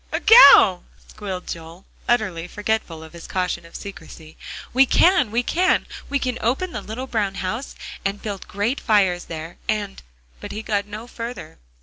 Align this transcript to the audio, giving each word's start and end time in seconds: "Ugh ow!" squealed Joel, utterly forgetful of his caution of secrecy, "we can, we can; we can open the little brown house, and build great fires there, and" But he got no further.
"Ugh 0.11 0.31
ow!" 0.31 0.81
squealed 1.09 1.45
Joel, 1.45 1.85
utterly 2.09 2.47
forgetful 2.47 3.03
of 3.03 3.13
his 3.13 3.27
caution 3.27 3.67
of 3.67 3.75
secrecy, 3.75 4.35
"we 4.73 4.87
can, 4.87 5.29
we 5.29 5.43
can; 5.43 5.85
we 6.09 6.17
can 6.17 6.39
open 6.41 6.71
the 6.71 6.81
little 6.81 7.05
brown 7.05 7.35
house, 7.35 7.75
and 8.03 8.19
build 8.19 8.47
great 8.47 8.79
fires 8.79 9.25
there, 9.25 9.57
and" 9.69 10.01
But 10.39 10.53
he 10.53 10.63
got 10.63 10.87
no 10.87 11.05
further. 11.05 11.59